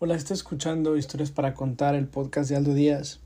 [0.00, 3.18] Hola, estoy escuchando Historias para Contar, el podcast de Aldo Díaz.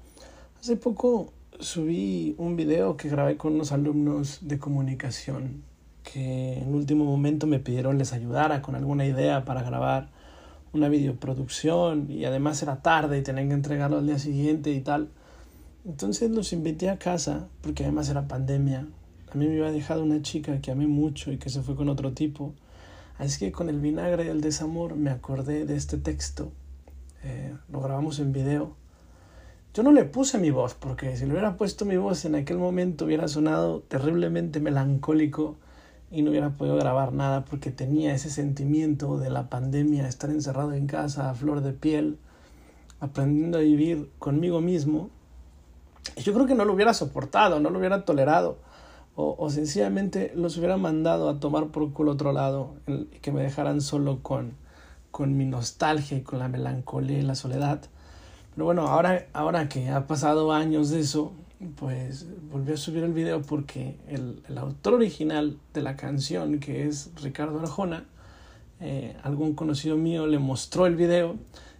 [0.58, 5.64] Hace poco subí un video que grabé con unos alumnos de comunicación
[6.02, 10.08] que en último momento me pidieron les ayudara con alguna idea para grabar
[10.72, 15.10] una videoproducción y además era tarde y tenían que entregarlo al día siguiente y tal.
[15.84, 18.86] Entonces los invité a casa porque además era pandemia.
[19.30, 21.90] A mí me había dejado una chica que amé mucho y que se fue con
[21.90, 22.54] otro tipo.
[23.18, 26.50] Así que con el vinagre del desamor me acordé de este texto
[27.24, 28.76] eh, lo grabamos en video.
[29.74, 32.58] Yo no le puse mi voz, porque si le hubiera puesto mi voz en aquel
[32.58, 35.56] momento hubiera sonado terriblemente melancólico
[36.10, 40.74] y no hubiera podido grabar nada porque tenía ese sentimiento de la pandemia, estar encerrado
[40.74, 42.18] en casa a flor de piel,
[43.00, 45.08] aprendiendo a vivir conmigo mismo.
[46.16, 48.58] Y yo creo que no lo hubiera soportado, no lo hubiera tolerado,
[49.14, 53.80] o, sencillamente los hubiera mandado a tomar por culo otro lado y que me dejaran
[53.82, 54.52] solo con,
[55.12, 57.82] con mi nostalgia y con la melancolía y la soledad.
[58.54, 61.32] Pero bueno, ahora, ahora que ha pasado años de eso,
[61.76, 66.88] pues volví a subir el video porque el, el autor original de la canción, que
[66.88, 68.04] es Ricardo Arjona,
[68.80, 71.36] eh, algún conocido mío le mostró el video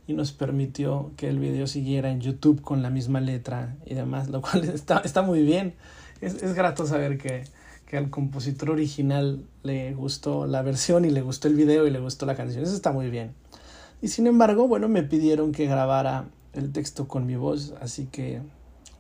[0.07, 4.29] y nos permitió que el video siguiera en YouTube con la misma letra y demás,
[4.29, 5.75] lo cual está, está muy bien.
[6.21, 7.45] Es, es grato saber que,
[7.93, 12.01] que al compositor original le gustó la versión y le gustó el video y le
[12.01, 12.65] gustó la canción.
[12.65, 13.35] Eso está muy bien.
[14.01, 18.41] Y sin embargo, bueno, me pidieron que grabara el texto con mi voz, así que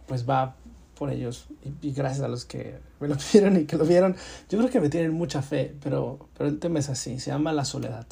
[0.07, 0.57] pues va
[0.95, 1.47] por ellos
[1.81, 4.15] y, gracias a los que me lo pidieron y que lo vieron.
[4.51, 7.55] Yo creo que me tienen mucha fe, pero, pero el tema es así, se llama
[7.55, 8.07] la soledad.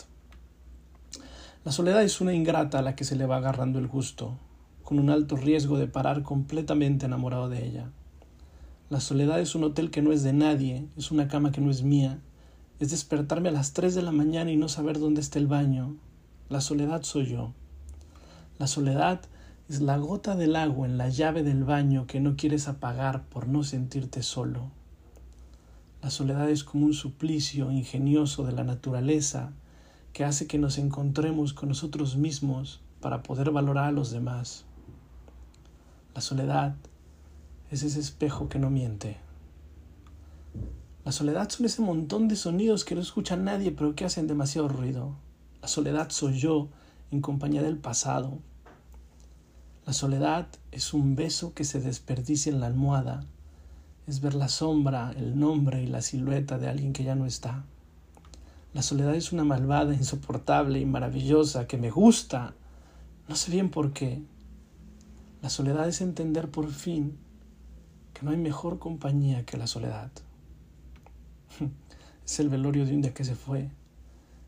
[1.63, 4.39] La soledad es una ingrata a la que se le va agarrando el gusto,
[4.83, 7.91] con un alto riesgo de parar completamente enamorado de ella.
[8.91, 11.71] La soledad es un hotel que no es de nadie, es una cama que no
[11.71, 12.19] es mía,
[12.81, 15.95] es despertarme a las 3 de la mañana y no saber dónde está el baño.
[16.49, 17.53] La soledad soy yo.
[18.59, 19.21] La soledad
[19.69, 23.47] es la gota del agua en la llave del baño que no quieres apagar por
[23.47, 24.73] no sentirte solo.
[26.03, 29.53] La soledad es como un suplicio ingenioso de la naturaleza
[30.13, 34.65] que hace que nos encontremos con nosotros mismos para poder valorar a los demás.
[36.13, 36.75] La soledad
[37.71, 39.17] es ese espejo que no miente.
[41.05, 44.69] La soledad son ese montón de sonidos que no escucha nadie pero que hacen demasiado
[44.69, 45.15] ruido.
[45.63, 46.69] La soledad soy yo
[47.11, 48.39] en compañía del pasado.
[49.87, 53.25] La soledad es un beso que se desperdicia en la almohada.
[54.07, 57.65] Es ver la sombra, el nombre y la silueta de alguien que ya no está.
[58.75, 62.55] La soledad es una malvada, insoportable y maravillosa que me gusta.
[63.29, 64.23] No sé bien por qué.
[65.41, 67.17] La soledad es entender por fin
[68.13, 70.11] que no hay mejor compañía que la soledad.
[72.25, 73.71] Es el velorio de un día que se fue.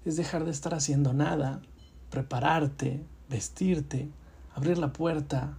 [0.05, 1.63] Es dejar de estar haciendo nada,
[2.11, 4.09] prepararte, vestirte,
[4.55, 5.57] abrir la puerta,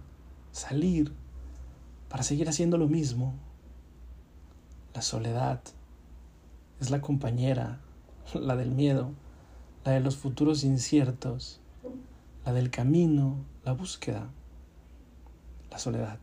[0.50, 1.12] salir,
[2.08, 3.34] para seguir haciendo lo mismo.
[4.94, 5.60] La soledad
[6.80, 7.80] es la compañera,
[8.34, 9.12] la del miedo,
[9.84, 11.60] la de los futuros inciertos,
[12.46, 14.28] la del camino, la búsqueda,
[15.70, 16.18] la soledad.